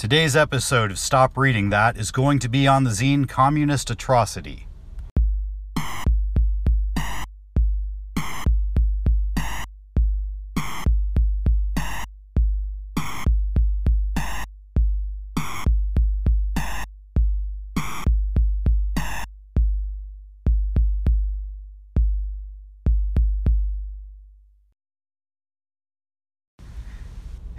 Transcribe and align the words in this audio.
Today's 0.00 0.34
episode 0.34 0.90
of 0.90 0.98
Stop 0.98 1.36
Reading 1.36 1.68
That 1.68 1.98
is 1.98 2.10
going 2.10 2.38
to 2.38 2.48
be 2.48 2.66
on 2.66 2.84
the 2.84 2.90
zine 2.90 3.28
Communist 3.28 3.90
Atrocity. 3.90 4.66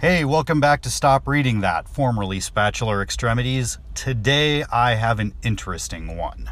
Hey, 0.02 0.24
welcome 0.24 0.58
back 0.58 0.82
to 0.82 0.90
Stop 0.90 1.28
Reading 1.28 1.60
That, 1.60 1.88
formerly 1.88 2.40
Spatular 2.40 3.02
Extremities. 3.02 3.78
Today 3.94 4.64
I 4.64 4.96
have 4.96 5.20
an 5.20 5.32
interesting 5.44 6.16
one. 6.16 6.50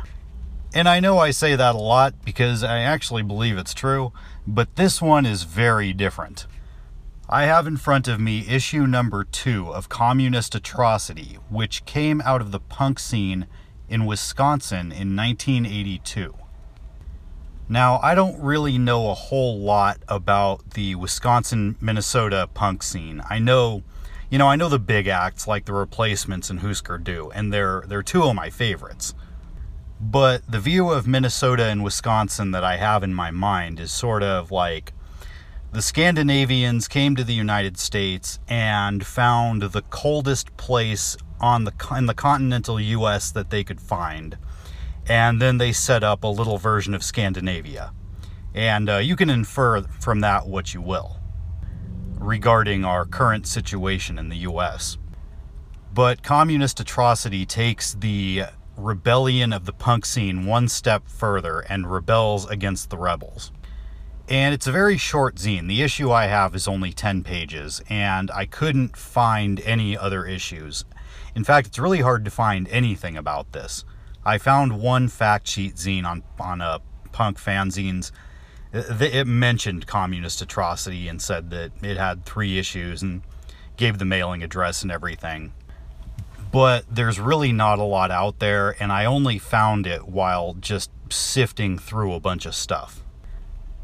And 0.73 0.89
I 0.89 1.01
know 1.01 1.19
I 1.19 1.33
say 1.33 1.57
that 1.57 1.75
a 1.75 1.79
lot 1.79 2.15
because 2.25 2.63
I 2.63 2.79
actually 2.79 3.25
believe 3.25 3.59
it's 3.59 3.75
true, 3.75 4.13
but 4.47 4.77
this 4.77 5.03
one 5.03 5.27
is 5.27 5.43
very 5.43 5.93
different. 5.93 6.47
I 7.29 7.47
have 7.47 7.67
in 7.67 7.77
front 7.77 8.07
of 8.07 8.21
me 8.21 8.47
issue 8.47 8.87
number 8.87 9.25
two 9.25 9.75
of 9.75 9.89
Communist 9.89 10.55
Atrocity, 10.55 11.37
which 11.49 11.85
came 11.85 12.21
out 12.21 12.41
of 12.41 12.53
the 12.53 12.61
punk 12.61 13.01
scene 13.01 13.49
in 13.89 14.07
Wisconsin 14.07 14.93
in 14.93 15.17
1982. 15.17 16.37
Now, 17.71 18.01
I 18.03 18.17
don't 18.17 18.43
really 18.43 18.79
know 18.79 19.11
a 19.11 19.15
whole 19.15 19.61
lot 19.61 19.99
about 20.09 20.71
the 20.71 20.97
Wisconsin, 20.97 21.77
Minnesota 21.81 22.49
punk 22.53 22.83
scene. 22.83 23.23
I 23.31 23.39
know, 23.39 23.85
you 24.29 24.39
know, 24.39 24.49
I 24.49 24.57
know 24.57 24.69
the 24.69 24.81
big 24.81 25.07
acts 25.07 25.47
like 25.47 25.67
the 25.67 25.73
Replacements 25.73 26.51
and 26.51 26.59
Husker 26.59 26.99
Du, 26.99 27.31
and 27.31 27.53
they're 27.53 27.85
they're 27.87 28.03
two 28.03 28.25
of 28.25 28.35
my 28.35 28.51
favorites. 28.51 29.15
But 30.01 30.51
the 30.51 30.59
view 30.59 30.91
of 30.91 31.07
Minnesota 31.07 31.67
and 31.67 31.85
Wisconsin 31.85 32.51
that 32.51 32.65
I 32.65 32.77
have 32.77 33.05
in 33.05 33.15
my 33.15 33.31
mind 33.31 33.79
is 33.79 33.93
sort 33.93 34.25
of 34.25 34.51
like 34.51 34.93
the 35.71 35.81
Scandinavians 35.81 36.89
came 36.89 37.15
to 37.15 37.23
the 37.23 37.35
United 37.35 37.79
States 37.79 38.41
and 38.49 39.07
found 39.07 39.63
the 39.63 39.83
coldest 39.91 40.57
place 40.57 41.17
on 41.39 41.63
the 41.63 41.95
in 41.97 42.07
the 42.07 42.15
continental 42.15 42.81
US 42.81 43.31
that 43.31 43.51
they 43.51 43.63
could 43.63 43.81
find 43.81 44.37
and 45.11 45.43
then 45.43 45.59
they 45.59 45.73
set 45.73 46.05
up 46.05 46.23
a 46.23 46.29
little 46.29 46.57
version 46.57 46.95
of 46.95 47.03
Scandinavia. 47.03 47.93
And 48.55 48.89
uh, 48.89 48.99
you 48.99 49.17
can 49.17 49.29
infer 49.29 49.83
from 49.83 50.21
that 50.21 50.47
what 50.47 50.73
you 50.73 50.81
will 50.81 51.17
regarding 52.21 52.85
our 52.85 53.05
current 53.05 53.45
situation 53.45 54.19
in 54.19 54.29
the 54.29 54.37
US. 54.37 54.99
But 55.93 56.23
communist 56.23 56.79
atrocity 56.79 57.45
takes 57.45 57.95
the 57.95 58.45
rebellion 58.77 59.53
of 59.53 59.65
the 59.65 59.73
punk 59.73 60.07
scene 60.07 60.47
one 60.47 60.69
step 60.69 61.09
further 61.09 61.59
and 61.61 61.91
rebels 61.91 62.49
against 62.49 62.91
the 62.91 62.97
rebels. 62.97 63.51
And 64.29 64.55
it's 64.55 64.69
a 64.69 64.73
very 64.73 64.97
short 64.97 65.37
zine. 65.37 65.67
The 65.67 65.83
issue 65.83 66.13
I 66.13 66.27
have 66.27 66.55
is 66.55 66.69
only 66.69 66.93
10 66.93 67.25
pages, 67.25 67.83
and 67.89 68.31
I 68.31 68.47
couldn't 68.47 68.97
find 68.97 69.59
any 69.63 69.99
other 69.99 70.25
issues. 70.25 70.85
In 71.35 71.43
fact, 71.43 71.67
it's 71.67 71.81
really 71.81 72.01
hard 72.01 72.25
to 72.27 72.31
find 72.31 72.69
anything 72.69 73.17
about 73.17 73.51
this. 73.51 73.85
I 74.25 74.39
found 74.39 74.81
one 74.81 75.09
fact 75.09 75.49
sheet 75.49 75.77
zine 75.77 76.05
on 76.05 76.23
on 76.39 76.61
a 76.61 76.65
uh, 76.65 76.79
punk 77.13 77.39
fanzines. 77.39 78.13
It, 78.73 79.15
it 79.15 79.27
mentioned 79.27 79.87
communist 79.87 80.43
atrocity 80.43 81.09
and 81.09 81.21
said 81.21 81.51
that 81.51 81.73
it 81.83 81.97
had 81.97 82.25
three 82.25 82.59
issues 82.59 83.03
and 83.03 83.23
gave 83.77 83.99
the 83.99 84.05
mailing 84.05 84.43
address 84.43 84.83
and 84.83 84.93
everything. 84.93 85.53
But 86.53 86.85
there's 86.91 87.19
really 87.19 87.53
not 87.53 87.79
a 87.79 87.85
lot 87.85 88.11
out 88.11 88.39
there, 88.39 88.77
and 88.81 88.93
I 88.93 89.05
only 89.05 89.39
found 89.39 89.87
it 89.87 90.09
while 90.09 90.55
just 90.55 90.91
sifting 91.09 91.79
through 91.79 92.13
a 92.13 92.21
bunch 92.21 92.47
of 92.47 92.55
stuff. 92.55 93.03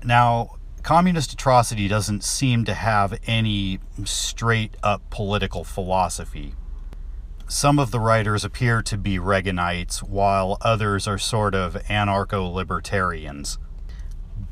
Now, 0.04 0.56
communist 0.82 1.32
atrocity 1.32 1.88
doesn't 1.88 2.22
seem 2.22 2.64
to 2.64 2.74
have 2.74 3.18
any 3.26 3.80
straight 4.04 4.76
up 4.82 5.08
political 5.10 5.64
philosophy 5.64 6.54
some 7.48 7.78
of 7.78 7.92
the 7.92 8.00
writers 8.00 8.44
appear 8.44 8.82
to 8.82 8.98
be 8.98 9.18
Reaganites, 9.18 10.02
while 10.02 10.58
others 10.62 11.06
are 11.06 11.18
sort 11.18 11.54
of 11.54 11.74
anarcho 11.88 12.52
libertarians. 12.52 13.58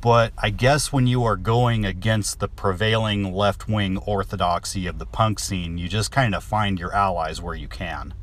But 0.01 0.33
I 0.39 0.51
guess 0.51 0.93
when 0.93 1.07
you 1.07 1.25
are 1.25 1.37
going 1.37 1.85
against 1.85 2.39
the 2.39 2.49
prevailing 2.49 3.35
left 3.35 3.69
wing 3.69 3.99
orthodoxy 3.99 4.87
of 4.87 4.99
the 4.99 5.07
punk 5.07 5.39
scene, 5.39 5.77
you 5.77 5.89
just 5.89 6.13
kind 6.13 6.35
of 6.35 6.45
find 6.45 6.79
your 6.79 6.95
allies 6.95 7.41
where 7.41 7.55
you 7.55 7.69
can. 7.69 8.15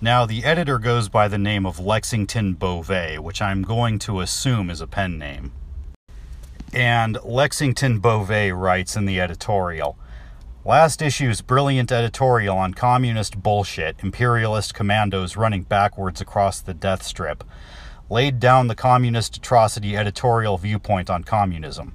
Now, 0.00 0.26
the 0.26 0.44
editor 0.44 0.78
goes 0.78 1.08
by 1.08 1.28
the 1.28 1.38
name 1.38 1.64
of 1.66 1.78
Lexington 1.78 2.54
Beauvais, 2.54 3.18
which 3.18 3.40
I'm 3.40 3.62
going 3.62 3.98
to 4.00 4.20
assume 4.20 4.70
is 4.70 4.80
a 4.80 4.86
pen 4.86 5.18
name. 5.18 5.52
And 6.72 7.16
Lexington 7.22 8.00
Beauvais 8.00 8.50
writes 8.50 8.96
in 8.96 9.06
the 9.06 9.20
editorial 9.20 9.96
Last 10.66 11.00
issue's 11.00 11.42
brilliant 11.42 11.92
editorial 11.92 12.58
on 12.58 12.74
communist 12.74 13.40
bullshit, 13.40 14.02
imperialist 14.02 14.74
commandos 14.74 15.36
running 15.36 15.62
backwards 15.62 16.20
across 16.20 16.60
the 16.60 16.74
death 16.74 17.04
strip, 17.04 17.44
laid 18.10 18.40
down 18.40 18.66
the 18.66 18.74
communist 18.74 19.36
atrocity 19.36 19.96
editorial 19.96 20.58
viewpoint 20.58 21.08
on 21.08 21.22
communism. 21.22 21.94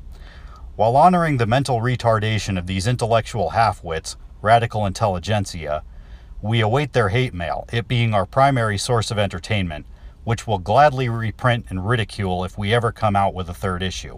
While 0.77 0.95
honoring 0.95 1.35
the 1.35 1.45
mental 1.45 1.81
retardation 1.81 2.57
of 2.57 2.65
these 2.65 2.87
intellectual 2.87 3.49
half-wits, 3.49 4.15
radical 4.41 4.85
intelligentsia, 4.85 5.83
we 6.41 6.61
await 6.61 6.93
their 6.93 7.09
hate 7.09 7.33
mail, 7.33 7.67
it 7.73 7.89
being 7.89 8.13
our 8.13 8.25
primary 8.25 8.77
source 8.77 9.11
of 9.11 9.19
entertainment, 9.19 9.85
which 10.23 10.47
we'll 10.47 10.59
gladly 10.59 11.09
reprint 11.09 11.65
and 11.67 11.89
ridicule 11.89 12.45
if 12.45 12.57
we 12.57 12.73
ever 12.73 12.93
come 12.93 13.17
out 13.17 13.33
with 13.33 13.49
a 13.49 13.53
third 13.53 13.83
issue. 13.83 14.17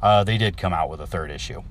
Uh, 0.00 0.24
they 0.24 0.38
did 0.38 0.56
come 0.56 0.72
out 0.72 0.88
with 0.88 1.02
a 1.02 1.06
third 1.06 1.30
issue. 1.30 1.62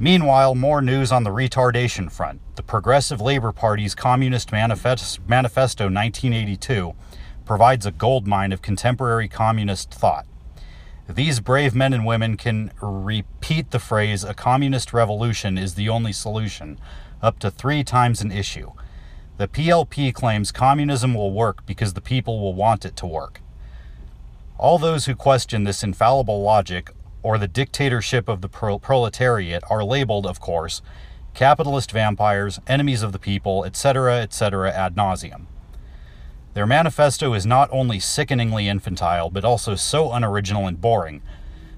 Meanwhile, 0.00 0.54
more 0.54 0.80
news 0.80 1.10
on 1.10 1.24
the 1.24 1.30
retardation 1.30 2.10
front. 2.10 2.40
The 2.54 2.62
Progressive 2.62 3.20
Labor 3.20 3.50
Party's 3.50 3.96
Communist 3.96 4.52
Manifest- 4.52 5.18
Manifesto 5.26 5.86
1982 5.86 6.94
provides 7.44 7.84
a 7.84 7.90
goldmine 7.90 8.52
of 8.52 8.62
contemporary 8.62 9.26
communist 9.26 9.92
thought. 9.92 10.24
These 11.08 11.40
brave 11.40 11.74
men 11.74 11.92
and 11.92 12.06
women 12.06 12.36
can 12.36 12.70
repeat 12.80 13.72
the 13.72 13.80
phrase, 13.80 14.22
a 14.22 14.34
communist 14.34 14.92
revolution 14.92 15.58
is 15.58 15.74
the 15.74 15.88
only 15.88 16.12
solution, 16.12 16.78
up 17.20 17.40
to 17.40 17.50
three 17.50 17.82
times 17.82 18.20
an 18.20 18.30
issue. 18.30 18.70
The 19.38 19.48
PLP 19.48 20.12
claims 20.14 20.52
communism 20.52 21.14
will 21.14 21.32
work 21.32 21.66
because 21.66 21.94
the 21.94 22.00
people 22.00 22.38
will 22.40 22.54
want 22.54 22.84
it 22.84 22.94
to 22.96 23.06
work. 23.06 23.40
All 24.58 24.78
those 24.78 25.06
who 25.06 25.16
question 25.16 25.64
this 25.64 25.82
infallible 25.82 26.42
logic 26.42 26.92
or 27.22 27.38
the 27.38 27.48
dictatorship 27.48 28.28
of 28.28 28.40
the 28.40 28.48
proletariat 28.48 29.62
are 29.70 29.84
labeled, 29.84 30.26
of 30.26 30.40
course, 30.40 30.82
capitalist 31.34 31.92
vampires, 31.92 32.60
enemies 32.66 33.02
of 33.02 33.12
the 33.12 33.18
people, 33.18 33.64
etc., 33.64 34.20
etc., 34.20 34.70
ad 34.70 34.94
nauseum. 34.94 35.46
Their 36.54 36.66
manifesto 36.66 37.34
is 37.34 37.46
not 37.46 37.68
only 37.70 38.00
sickeningly 38.00 38.66
infantile, 38.66 39.30
but 39.30 39.44
also 39.44 39.74
so 39.74 40.12
unoriginal 40.12 40.66
and 40.66 40.80
boring 40.80 41.22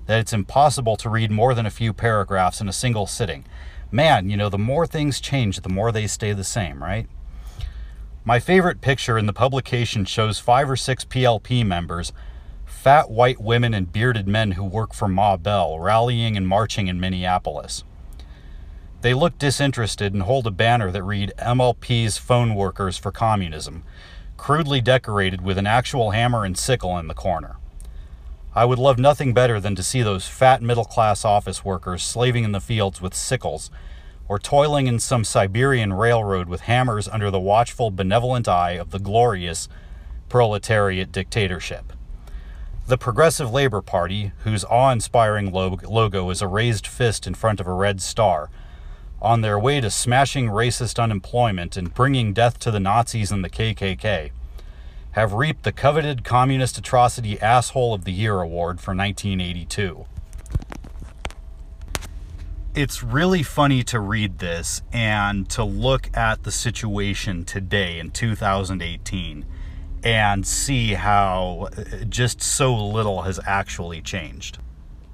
that 0.06 0.20
it's 0.20 0.32
impossible 0.32 0.96
to 0.96 1.08
read 1.08 1.30
more 1.30 1.54
than 1.54 1.66
a 1.66 1.70
few 1.70 1.92
paragraphs 1.92 2.60
in 2.60 2.68
a 2.68 2.72
single 2.72 3.06
sitting. 3.06 3.44
Man, 3.92 4.30
you 4.30 4.36
know, 4.36 4.48
the 4.48 4.58
more 4.58 4.86
things 4.86 5.20
change, 5.20 5.60
the 5.60 5.68
more 5.68 5.92
they 5.92 6.06
stay 6.06 6.32
the 6.32 6.44
same, 6.44 6.82
right? 6.82 7.06
My 8.24 8.38
favorite 8.38 8.80
picture 8.80 9.18
in 9.18 9.26
the 9.26 9.32
publication 9.32 10.04
shows 10.04 10.38
five 10.38 10.70
or 10.70 10.76
six 10.76 11.04
PLP 11.04 11.64
members 11.64 12.12
fat 12.82 13.10
white 13.10 13.38
women 13.38 13.74
and 13.74 13.92
bearded 13.92 14.26
men 14.26 14.52
who 14.52 14.64
work 14.64 14.94
for 14.94 15.06
Ma 15.06 15.36
Bell 15.36 15.78
rallying 15.78 16.34
and 16.34 16.48
marching 16.48 16.86
in 16.86 16.98
Minneapolis. 16.98 17.84
They 19.02 19.12
look 19.12 19.36
disinterested 19.36 20.14
and 20.14 20.22
hold 20.22 20.46
a 20.46 20.50
banner 20.50 20.90
that 20.90 21.02
read 21.02 21.34
MLP's 21.38 22.16
Phone 22.16 22.54
Workers 22.54 22.96
for 22.96 23.12
Communism, 23.12 23.82
crudely 24.38 24.80
decorated 24.80 25.42
with 25.42 25.58
an 25.58 25.66
actual 25.66 26.12
hammer 26.12 26.42
and 26.42 26.56
sickle 26.56 26.96
in 26.96 27.06
the 27.06 27.12
corner. 27.12 27.56
I 28.54 28.64
would 28.64 28.78
love 28.78 28.98
nothing 28.98 29.34
better 29.34 29.60
than 29.60 29.74
to 29.74 29.82
see 29.82 30.00
those 30.00 30.26
fat 30.26 30.62
middle 30.62 30.86
class 30.86 31.22
office 31.22 31.62
workers 31.62 32.02
slaving 32.02 32.44
in 32.44 32.52
the 32.52 32.60
fields 32.60 33.02
with 33.02 33.12
sickles, 33.12 33.70
or 34.26 34.38
toiling 34.38 34.86
in 34.86 34.98
some 34.98 35.24
Siberian 35.24 35.92
railroad 35.92 36.48
with 36.48 36.62
hammers 36.62 37.08
under 37.08 37.30
the 37.30 37.38
watchful, 37.38 37.90
benevolent 37.90 38.48
eye 38.48 38.78
of 38.78 38.90
the 38.90 38.98
glorious 38.98 39.68
proletariat 40.30 41.12
dictatorship. 41.12 41.92
The 42.90 42.98
Progressive 42.98 43.52
Labor 43.52 43.82
Party, 43.82 44.32
whose 44.38 44.64
awe 44.64 44.90
inspiring 44.90 45.52
logo 45.52 46.28
is 46.30 46.42
a 46.42 46.48
raised 46.48 46.88
fist 46.88 47.24
in 47.24 47.34
front 47.34 47.60
of 47.60 47.68
a 47.68 47.72
red 47.72 48.02
star, 48.02 48.50
on 49.22 49.42
their 49.42 49.60
way 49.60 49.80
to 49.80 49.92
smashing 49.92 50.48
racist 50.48 51.00
unemployment 51.00 51.76
and 51.76 51.94
bringing 51.94 52.32
death 52.32 52.58
to 52.58 52.72
the 52.72 52.80
Nazis 52.80 53.30
and 53.30 53.44
the 53.44 53.48
KKK, 53.48 54.32
have 55.12 55.32
reaped 55.34 55.62
the 55.62 55.70
coveted 55.70 56.24
Communist 56.24 56.78
Atrocity 56.78 57.40
Asshole 57.40 57.94
of 57.94 58.02
the 58.02 58.12
Year 58.12 58.40
award 58.40 58.80
for 58.80 58.92
1982. 58.92 60.06
It's 62.74 63.04
really 63.04 63.44
funny 63.44 63.84
to 63.84 64.00
read 64.00 64.40
this 64.40 64.82
and 64.92 65.48
to 65.50 65.62
look 65.62 66.10
at 66.16 66.42
the 66.42 66.50
situation 66.50 67.44
today 67.44 68.00
in 68.00 68.10
2018 68.10 69.46
and 70.02 70.46
see 70.46 70.94
how 70.94 71.68
just 72.08 72.40
so 72.40 72.74
little 72.74 73.22
has 73.22 73.40
actually 73.46 74.00
changed. 74.00 74.58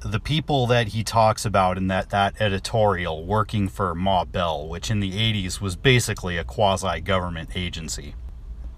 The 0.01 0.21
people 0.21 0.67
that 0.69 0.89
he 0.89 1.03
talks 1.03 1.45
about 1.45 1.77
in 1.77 1.89
that, 1.89 2.11
that 2.11 2.41
editorial 2.41 3.25
working 3.25 3.69
for 3.69 3.95
Ma 3.95 4.25
Bell, 4.25 4.69
which 4.69 4.91
in 4.91 5.01
the 5.01 5.13
80s 5.13 5.61
was 5.61 5.75
basically 5.75 6.37
a 6.37 6.45
quasi 6.45 7.01
government 7.01 7.51
agency, 7.57 8.15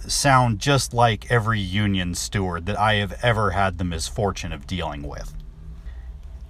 sound 0.07 0.59
just 0.59 0.95
like 0.95 1.31
every 1.31 1.61
union 1.61 2.15
steward 2.15 2.67
that 2.67 2.79
I 2.79 2.95
have 2.95 3.19
ever 3.23 3.51
had 3.51 3.77
the 3.77 3.85
misfortune 3.85 4.53
of 4.53 4.67
dealing 4.67 5.03
with. 5.03 5.35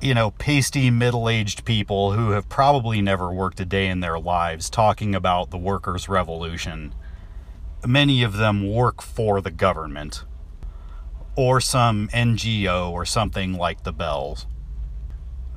You 0.00 0.14
know, 0.14 0.31
pasty 0.32 0.90
middle 0.90 1.28
aged 1.28 1.64
people 1.64 2.12
who 2.12 2.31
have 2.31 2.49
probably 2.49 3.02
never 3.02 3.32
worked 3.32 3.58
a 3.58 3.64
day 3.64 3.88
in 3.88 3.99
their 3.99 4.20
lives 4.20 4.70
talking 4.70 5.12
about 5.14 5.50
the 5.50 5.58
workers' 5.58 6.08
revolution 6.08 6.94
many 7.86 8.22
of 8.22 8.36
them 8.36 8.70
work 8.72 9.02
for 9.02 9.40
the 9.40 9.50
government 9.50 10.25
or 11.36 11.60
some 11.60 12.08
NGO 12.08 12.90
or 12.90 13.04
something 13.04 13.52
like 13.52 13.84
the 13.84 13.92
Bells, 13.92 14.46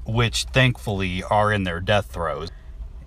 which 0.05 0.43
thankfully 0.45 1.23
are 1.23 1.51
in 1.51 1.63
their 1.63 1.79
death 1.79 2.11
throes. 2.11 2.49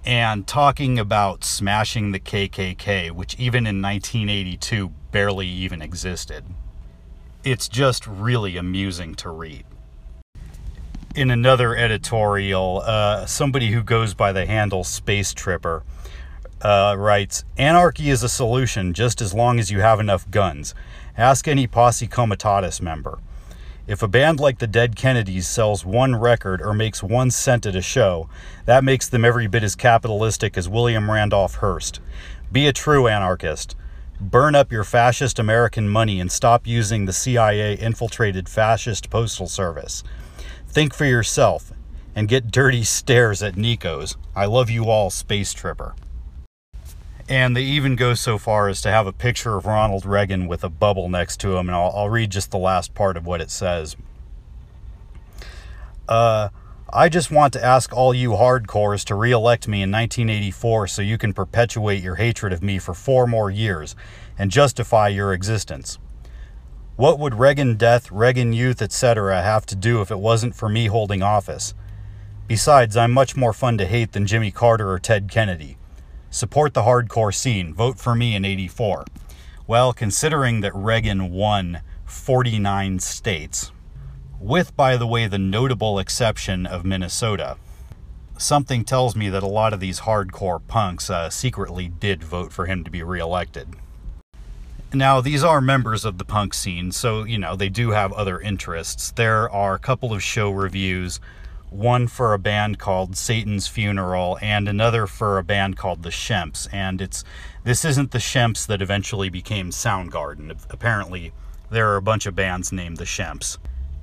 And 0.05 0.47
talking 0.47 0.99
about 0.99 1.45
smashing 1.45 2.13
the 2.13 2.21
KKK, 2.21 3.11
which 3.13 3.39
even 3.39 3.67
in 3.67 3.81
1982 3.81 4.89
barely 5.11 5.47
even 5.47 5.81
existed. 5.81 6.45
It's 7.45 7.69
just 7.69 8.07
really 8.07 8.57
amusing 8.57 9.15
to 9.17 9.31
read. 9.31 9.65
In 11.15 11.31
another 11.31 11.77
editorial, 11.77 12.83
uh, 12.85 13.25
somebody 13.27 13.71
who 13.71 13.83
goes 13.83 14.15
by 14.15 14.33
the 14.33 14.47
handle 14.47 14.83
Space 14.83 15.33
Tripper 15.33 15.85
uh, 16.65 16.97
writes 16.99 17.45
Anarchy 17.59 18.09
is 18.11 18.23
a 18.23 18.29
solution 18.29 18.95
just 18.95 19.21
as 19.21 19.35
long 19.35 19.61
as 19.61 19.71
you 19.71 19.81
have 19.81 20.01
enough 20.01 20.29
guns. 20.31 20.75
Ask 21.17 21.47
any 21.47 21.67
Posse 21.67 22.09
Comitatus 22.09 22.81
member. 22.81 23.21
If 23.87 24.03
a 24.03 24.09
band 24.09 24.41
like 24.41 24.59
the 24.59 24.67
Dead 24.67 24.97
Kennedys 24.97 25.47
sells 25.47 25.85
one 25.85 26.17
record 26.17 26.63
or 26.63 26.73
makes 26.73 27.03
one 27.03 27.31
cent 27.31 27.67
at 27.67 27.77
a 27.77 27.83
show, 27.83 28.31
that 28.65 28.83
makes 28.83 29.07
them 29.07 29.27
every 29.27 29.47
bit 29.47 29.63
as 29.63 29.77
capitalistic 29.77 30.57
as 30.57 30.69
William 30.69 31.11
Randolph 31.11 31.57
Hearst. 31.57 32.01
Be 32.51 32.67
a 32.67 32.73
true 32.73 33.09
anarchist. 33.09 33.77
Burn 34.19 34.55
up 34.55 34.73
your 34.73 34.85
fascist 34.85 35.39
American 35.39 35.89
money 35.89 36.19
and 36.19 36.33
stop 36.33 36.67
using 36.67 37.05
the 37.05 37.13
CIA 37.13 37.75
infiltrated 37.75 38.49
fascist 38.49 39.11
postal 39.11 39.49
service. 39.49 40.03
Think 40.67 40.95
for 40.95 41.05
yourself 41.05 41.73
and 42.15 42.27
get 42.27 42.51
dirty 42.51 42.85
stares 42.85 43.43
at 43.43 43.57
Nico's. 43.57 44.17
I 44.35 44.47
love 44.47 44.71
you 44.71 44.87
all, 44.87 45.11
Space 45.11 45.53
Tripper. 45.53 45.95
And 47.29 47.57
they 47.57 47.63
even 47.63 47.97
go 47.97 48.15
so 48.15 48.37
far 48.37 48.69
as 48.69 48.81
to 48.83 48.91
have 48.91 49.07
a 49.07 49.13
picture 49.13 49.57
of 49.57 49.65
Ronald 49.65 50.05
Reagan 50.05 50.47
with 50.47 50.63
a 50.63 50.69
bubble 50.69 51.09
next 51.09 51.41
to 51.41 51.57
him. 51.57 51.69
And 51.69 51.77
I'll, 51.77 51.93
I'll 51.95 52.11
read 52.11 52.31
just 52.31 52.51
the 52.51 52.59
last 52.59 52.95
part 52.95 53.17
of 53.17 53.27
what 53.27 53.41
it 53.41 53.51
says. 53.51 53.97
Uh, 56.09 56.51
I 56.93 57.09
just 57.09 57.31
want 57.31 57.53
to 57.55 57.65
ask 57.65 57.93
all 57.93 58.15
you 58.15 58.31
hardcores 58.31 59.05
to 59.07 59.15
re 59.15 59.33
elect 59.33 59.67
me 59.67 59.83
in 59.83 59.91
1984 59.91 60.87
so 60.87 61.03
you 61.03 61.19
can 61.19 61.33
perpetuate 61.33 62.03
your 62.03 62.17
hatred 62.17 62.53
of 62.53 62.63
me 62.63 62.79
for 62.79 62.95
four 62.95 63.27
more 63.27 63.51
years 63.51 63.97
and 64.39 64.51
justify 64.51 65.09
your 65.09 65.33
existence. 65.33 65.99
What 66.97 67.19
would 67.19 67.35
Reagan 67.35 67.77
death, 67.77 68.13
Reagan 68.13 68.53
youth, 68.53 68.81
etc. 68.81 69.43
have 69.43 69.67
to 69.67 69.75
do 69.75 70.01
if 70.03 70.13
it 70.13 70.21
wasn't 70.21 70.55
for 70.55 70.69
me 70.69 70.87
holding 70.87 71.23
office? 71.23 71.75
Besides, 72.47 72.97
I'm 72.97 73.11
much 73.11 73.35
more 73.35 73.53
fun 73.53 73.79
to 73.79 73.87
hate 73.87 74.13
than 74.13 74.27
Jimmy 74.27 74.53
Carter 74.53 74.89
or 74.91 75.01
Ted 75.01 75.29
Kennedy. 75.29 75.77
Support 76.35 76.75
the 76.75 76.83
hardcore 76.83 77.33
scene. 77.33 77.73
Vote 77.73 77.97
for 77.97 78.17
me 78.17 78.35
in 78.35 78.45
84. 78.45 79.05
Well, 79.69 79.93
considering 79.93 80.63
that 80.63 80.75
Reagan 80.75 81.31
won 81.31 81.81
49 82.07 82.99
states, 82.99 83.71
with, 84.41 84.77
by 84.77 84.97
the 84.97 85.07
way, 85.07 85.29
the 85.29 85.39
notable 85.39 86.01
exception 86.01 86.67
of 86.67 86.85
Minnesota, 86.85 87.57
something 88.37 88.85
tells 88.85 89.15
me 89.15 89.29
that 89.29 89.45
a 89.45 89.47
lot 89.47 89.73
of 89.73 89.79
these 89.79 90.01
hardcore 90.01 90.61
punks 90.67 91.09
uh, 91.09 91.31
secretly 91.31 91.87
did 91.87 92.25
vote 92.25 92.53
for 92.53 92.67
him 92.67 92.83
to 92.83 92.91
be 92.91 93.05
reelected. 93.05 93.69
Now, 94.93 95.21
these 95.21 95.45
are 95.45 95.61
members 95.61 96.05
of 96.05 96.19
the 96.19 96.25
punk 96.25 96.53
scene, 96.53 96.91
so, 96.91 97.23
you 97.23 97.39
know, 97.39 97.55
they 97.55 97.69
do 97.69 97.91
have 97.91 98.13
other 98.13 98.41
interests. 98.41 99.13
There 99.13 99.49
are 99.51 99.75
a 99.75 99.79
couple 99.79 100.13
of 100.13 100.21
show 100.21 100.51
reviews 100.51 101.21
one 101.71 102.07
for 102.07 102.35
a 102.35 102.39
band 102.39 102.79
called 102.79 103.17
Satan's 103.17 103.67
Funeral 103.67 104.39
and 104.41 104.69
another 104.69 105.07
for 105.07 105.39
a 105.39 105.45
band 105.45 105.77
called 105.77 106.03
the 106.03 106.11
Shemps. 106.11 106.69
And 106.73 107.01
it's 107.01 107.25
this 107.65 107.85
isn't 107.85 108.11
the 108.11 108.19
Shemps 108.19 108.67
that 108.67 108.83
eventually 108.83 109.29
became 109.29 109.71
Soundgarden. 109.71 110.57
Apparently, 110.71 111.33
there 111.71 111.91
are 111.91 111.97
a 111.97 112.03
bunch 112.03 112.27
of 112.27 112.37
bands 112.37 112.73
named 112.73 112.99
the 112.99 113.05
Shemps. 113.05 113.59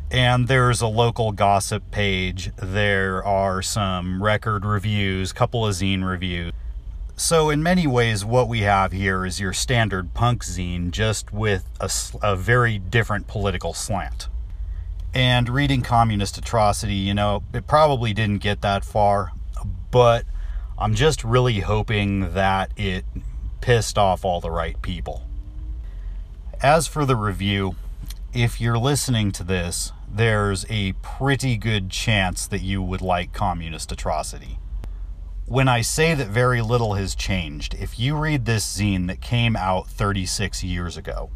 And 0.09 0.49
there's 0.49 0.81
a 0.81 0.87
local 0.87 1.31
gossip 1.31 1.89
page. 1.89 2.51
There 2.57 3.23
are 3.23 3.61
some 3.61 4.21
record 4.21 4.65
reviews, 4.65 5.31
couple 5.31 5.65
of 5.65 5.73
zine 5.73 6.03
reviews. 6.03 6.51
So, 7.15 7.49
in 7.49 7.61
many 7.61 7.85
ways, 7.85 8.25
what 8.25 8.47
we 8.49 8.61
have 8.61 8.91
here 8.91 9.25
is 9.25 9.39
your 9.39 9.53
standard 9.53 10.13
punk 10.13 10.43
zine, 10.43 10.91
just 10.91 11.31
with 11.31 11.69
a, 11.79 11.89
a 12.21 12.35
very 12.35 12.79
different 12.79 13.27
political 13.27 13.73
slant. 13.73 14.27
And 15.13 15.49
reading 15.49 15.81
Communist 15.81 16.37
Atrocity, 16.37 16.93
you 16.93 17.13
know, 17.13 17.43
it 17.53 17.67
probably 17.67 18.13
didn't 18.13 18.37
get 18.37 18.61
that 18.61 18.85
far, 18.85 19.33
but 19.91 20.25
I'm 20.77 20.95
just 20.95 21.25
really 21.25 21.59
hoping 21.59 22.33
that 22.33 22.71
it 22.77 23.03
pissed 23.59 23.97
off 23.97 24.23
all 24.23 24.39
the 24.39 24.49
right 24.49 24.81
people. 24.81 25.27
As 26.61 26.87
for 26.87 27.05
the 27.05 27.17
review, 27.17 27.75
if 28.33 28.61
you're 28.61 28.77
listening 28.77 29.33
to 29.33 29.43
this, 29.43 29.91
there's 30.09 30.65
a 30.69 30.93
pretty 31.01 31.57
good 31.57 31.89
chance 31.89 32.47
that 32.47 32.61
you 32.61 32.81
would 32.81 33.01
like 33.01 33.33
Communist 33.33 33.91
Atrocity. 33.91 34.59
When 35.45 35.67
I 35.67 35.81
say 35.81 36.13
that 36.13 36.27
very 36.27 36.61
little 36.61 36.93
has 36.93 37.15
changed, 37.15 37.73
if 37.73 37.99
you 37.99 38.15
read 38.15 38.45
this 38.45 38.65
zine 38.77 39.07
that 39.07 39.19
came 39.19 39.57
out 39.57 39.89
36 39.89 40.63
years 40.63 40.95
ago, 40.95 41.29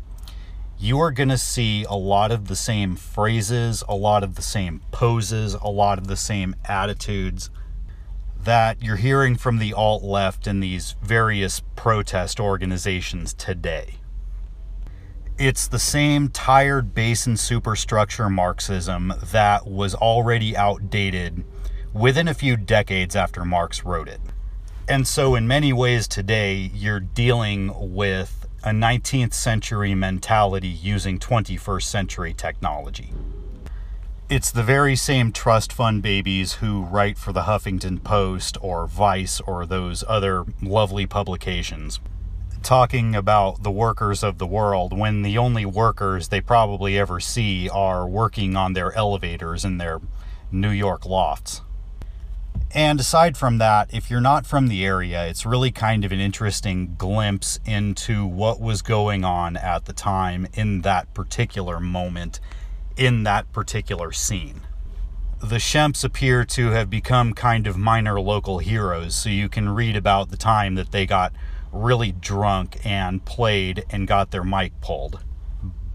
you 0.78 1.00
are 1.00 1.12
going 1.12 1.30
to 1.30 1.38
see 1.38 1.86
a 1.86 1.96
lot 1.96 2.32
of 2.32 2.48
the 2.48 2.56
same 2.56 2.96
phrases, 2.96 3.84
a 3.88 3.96
lot 3.96 4.24
of 4.24 4.36
the 4.36 4.42
same 4.42 4.82
poses, 4.92 5.54
a 5.54 5.70
lot 5.70 5.98
of 5.98 6.08
the 6.08 6.18
same 6.18 6.56
attitudes 6.66 7.50
that 8.44 8.82
you're 8.84 8.98
hearing 8.98 9.36
from 9.36 9.58
the 9.58 9.74
alt 9.74 10.04
left 10.04 10.46
and 10.46 10.62
these 10.62 10.96
various 11.02 11.62
protest 11.76 12.40
organizations 12.40 13.34
today. 13.34 13.96
It's 15.38 15.68
the 15.68 15.80
same 15.80 16.30
tired 16.30 16.94
base 16.94 17.26
and 17.26 17.40
superstructure 17.40 18.30
Marxism 18.30 19.14
that 19.32 19.68
was 19.68 19.96
already 19.96 20.56
outdated 20.56 21.44
within 21.92 22.28
a 22.28 22.34
few 22.34 22.56
decades 22.56 23.16
after 23.16 23.44
Marx 23.44 23.84
wrote 23.84 24.08
it. 24.08 24.22
And 24.88 25.08
so, 25.08 25.34
in 25.34 25.48
many 25.48 25.74
ways, 25.74 26.08
today, 26.08 26.72
you're 26.74 27.00
dealing 27.00 27.74
with 27.94 28.45
a 28.66 28.70
19th 28.70 29.34
century 29.34 29.94
mentality 29.94 30.68
using 30.68 31.20
21st 31.20 31.84
century 31.84 32.34
technology. 32.34 33.14
It's 34.28 34.50
the 34.50 34.64
very 34.64 34.96
same 34.96 35.32
trust 35.32 35.72
fund 35.72 36.02
babies 36.02 36.54
who 36.54 36.82
write 36.82 37.20
for 37.20 37.32
the 37.32 37.44
Huffington 37.44 38.04
Post 38.04 38.58
or 38.60 38.88
Vice 38.88 39.40
or 39.42 39.68
those 39.68 40.04
other 40.08 40.46
lovely 40.64 41.06
publications 41.06 42.00
talking 42.64 43.14
about 43.14 43.62
the 43.62 43.70
workers 43.70 44.24
of 44.24 44.40
the 44.40 44.48
world 44.48 44.98
when 44.98 45.22
the 45.22 45.38
only 45.38 45.64
workers 45.68 46.30
they 46.30 46.42
probably 46.42 46.98
ever 46.98 47.20
see 47.20 47.70
are 47.70 48.08
working 48.08 48.56
on 48.56 48.74
their 48.74 48.92
elevators 48.94 49.64
in 49.64 49.78
their 49.78 50.02
New 50.52 50.72
York 50.72 51.06
lofts. 51.06 51.62
And 52.74 53.00
aside 53.00 53.38
from 53.38 53.58
that, 53.60 53.94
if 53.94 54.10
you're 54.10 54.20
not 54.20 54.46
from 54.46 54.68
the 54.68 54.86
area, 54.86 55.26
it's 55.28 55.46
really 55.46 55.72
kind 55.72 56.04
of 56.04 56.12
an 56.12 56.20
interesting 56.20 56.96
glimpse 56.98 57.60
into 57.66 58.26
what 58.26 58.60
was 58.60 58.82
going 58.82 59.24
on 59.24 59.56
at 59.56 59.86
the 59.86 59.94
time 59.94 60.48
in 60.54 60.82
that 60.82 61.14
particular 61.14 61.80
moment, 61.80 62.40
in 62.98 63.24
that 63.24 63.52
particular 63.54 64.12
scene. 64.12 64.62
The 65.42 65.58
Shemps 65.58 66.04
appear 66.04 66.44
to 66.46 66.72
have 66.72 66.90
become 66.90 67.34
kind 67.34 67.68
of 67.68 67.78
minor 67.78 68.20
local 68.20 68.60
heroes, 68.60 69.16
so 69.16 69.30
you 69.30 69.48
can 69.48 69.70
read 69.70 69.96
about 69.96 70.30
the 70.30 70.38
time 70.38 70.76
that 70.76 70.92
they 70.92 71.06
got 71.06 71.34
really 71.72 72.12
drunk 72.12 72.78
and 72.86 73.24
played 73.24 73.86
and 73.90 74.08
got 74.08 74.32
their 74.32 74.44
mic 74.44 74.80
pulled 74.82 75.24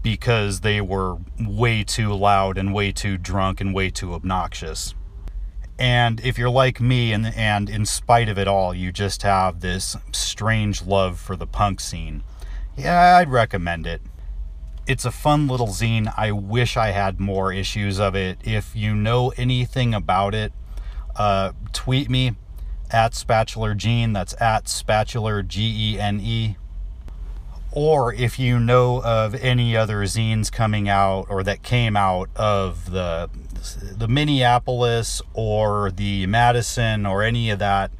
because 0.01 0.61
they 0.61 0.81
were 0.81 1.17
way 1.39 1.83
too 1.83 2.13
loud 2.13 2.57
and 2.57 2.73
way 2.73 2.91
too 2.91 3.17
drunk 3.17 3.61
and 3.61 3.73
way 3.73 3.89
too 3.89 4.13
obnoxious. 4.13 4.95
And 5.81 6.19
if 6.23 6.37
you're 6.37 6.51
like 6.51 6.79
me, 6.79 7.11
and, 7.11 7.33
and 7.35 7.67
in 7.67 7.87
spite 7.87 8.29
of 8.29 8.37
it 8.37 8.47
all, 8.47 8.71
you 8.71 8.91
just 8.91 9.23
have 9.23 9.61
this 9.61 9.97
strange 10.11 10.83
love 10.83 11.19
for 11.19 11.35
the 11.35 11.47
punk 11.47 11.79
scene, 11.79 12.21
yeah, 12.77 13.17
I'd 13.17 13.31
recommend 13.31 13.87
it. 13.87 14.03
It's 14.85 15.05
a 15.05 15.11
fun 15.11 15.47
little 15.47 15.69
zine. 15.69 16.13
I 16.15 16.33
wish 16.33 16.77
I 16.77 16.91
had 16.91 17.19
more 17.19 17.51
issues 17.51 17.99
of 17.99 18.15
it. 18.15 18.37
If 18.43 18.75
you 18.75 18.93
know 18.93 19.33
anything 19.37 19.95
about 19.95 20.35
it, 20.35 20.53
uh, 21.15 21.53
tweet 21.73 22.11
me 22.11 22.35
at 22.91 23.15
Spatular 23.15 23.73
Gene. 23.73 24.13
That's 24.13 24.39
at 24.39 24.65
Spatular 24.65 25.41
G 25.41 25.95
E 25.95 25.99
N 25.99 26.19
E. 26.21 26.57
Or 27.73 28.13
if 28.13 28.37
you 28.37 28.59
know 28.59 29.01
of 29.01 29.33
any 29.35 29.77
other 29.77 30.01
zines 30.03 30.51
coming 30.51 30.89
out 30.89 31.27
or 31.29 31.43
that 31.43 31.63
came 31.63 31.95
out 31.95 32.29
of 32.35 32.91
the 32.91 33.29
the 33.95 34.07
Minneapolis 34.07 35.21
or 35.33 35.91
the 35.91 36.25
Madison 36.25 37.05
or 37.05 37.23
any 37.23 37.49
of 37.49 37.59
that 37.59 37.91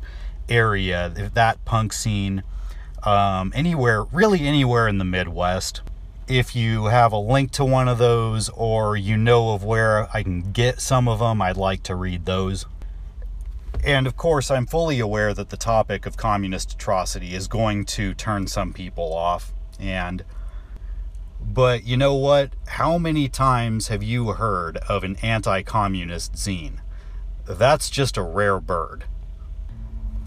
area, 0.50 1.10
that 1.10 1.64
punk 1.66 1.94
scene, 1.94 2.44
um, 3.04 3.52
anywhere, 3.56 4.04
really 4.04 4.42
anywhere 4.42 4.88
in 4.88 4.98
the 4.98 5.06
Midwest. 5.06 5.82
If 6.28 6.56
you 6.56 6.86
have 6.86 7.12
a 7.12 7.18
link 7.18 7.52
to 7.52 7.66
one 7.66 7.88
of 7.88 7.98
those 7.98 8.50
or 8.50 8.96
you 8.96 9.18
know 9.18 9.54
of 9.54 9.64
where 9.64 10.10
I 10.16 10.24
can 10.24 10.52
get 10.52 10.80
some 10.82 11.08
of 11.08 11.20
them, 11.20 11.42
I'd 11.42 11.58
like 11.58 11.84
to 11.84 11.96
read 11.96 12.26
those. 12.26 12.66
And 13.84 14.06
of 14.06 14.16
course, 14.16 14.52
I'm 14.52 14.66
fully 14.66 15.00
aware 15.00 15.34
that 15.34 15.50
the 15.50 15.58
topic 15.58 16.06
of 16.06 16.18
communist 16.18 16.74
atrocity 16.74 17.34
is 17.34 17.48
going 17.48 17.86
to 17.86 18.14
turn 18.14 18.48
some 18.48 18.74
people 18.74 19.14
off. 19.14 19.54
And 19.82 20.24
but 21.42 21.84
you 21.84 21.98
know 21.98 22.14
what? 22.14 22.52
How 22.68 22.98
many 22.98 23.28
times 23.28 23.88
have 23.88 24.04
you 24.04 24.28
heard 24.34 24.78
of 24.78 25.04
an 25.04 25.18
anti 25.22 25.64
communist 25.64 26.34
zine? 26.34 26.80
That's 27.46 27.90
just 27.90 28.16
a 28.16 28.22
rare 28.22 28.60
bird. 28.60 29.06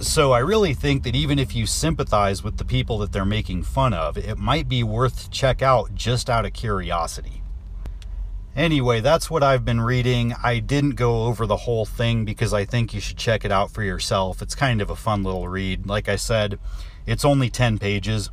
So 0.01 0.33
I 0.33 0.41
really 0.41 0.75
think 0.75 1.05
that 1.05 1.15
even 1.15 1.39
if 1.39 1.55
you 1.55 1.67
sympathize 1.67 2.43
with 2.43 2.57
the 2.57 2.65
people 2.65 2.99
that 2.99 3.13
they're 3.13 3.25
making 3.25 3.63
fun 3.63 3.95
of, 3.95 4.19
it 4.19 4.37
might 4.37 4.69
be 4.69 4.83
worth 4.83 5.31
check 5.31 5.63
out 5.63 5.95
just 5.95 6.29
out 6.29 6.45
of 6.45 6.53
curiosity. 6.53 7.43
Anyway, 8.57 9.01
that's 9.01 9.31
what 9.31 9.43
I've 9.43 9.65
been 9.65 9.81
reading. 9.81 10.35
I 10.43 10.59
didn't 10.59 10.93
go 10.93 11.25
over 11.25 11.47
the 11.47 11.57
whole 11.59 11.85
thing 11.85 12.25
because 12.25 12.53
I 12.53 12.65
think 12.65 12.93
you 12.93 13.01
should 13.01 13.17
check 13.17 13.45
it 13.45 13.51
out 13.53 13.71
for 13.71 13.83
yourself. 13.83 14.43
It's 14.43 14.55
kind 14.55 14.81
of 14.81 14.91
a 14.91 14.97
fun 14.97 15.23
little 15.23 15.49
read. 15.49 15.87
Like 15.87 16.09
I 16.09 16.17
said, 16.17 16.59
it's 17.07 17.25
only 17.25 17.49
10 17.49 17.79
pages. 17.79 18.31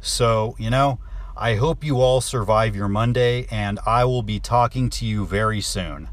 So, 0.00 0.56
you 0.58 0.70
know, 0.70 0.98
I 1.36 1.56
hope 1.56 1.84
you 1.84 2.00
all 2.00 2.20
survive 2.20 2.74
your 2.76 2.88
Monday, 2.88 3.46
and 3.50 3.78
I 3.86 4.04
will 4.04 4.22
be 4.22 4.40
talking 4.40 4.90
to 4.90 5.04
you 5.04 5.26
very 5.26 5.60
soon. 5.60 6.08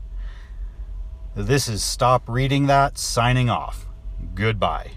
This 1.36 1.68
is 1.68 1.84
Stop 1.84 2.28
Reading 2.28 2.68
That 2.68 2.98
signing 2.98 3.50
off. 3.50 3.88
Goodbye. 4.36 4.92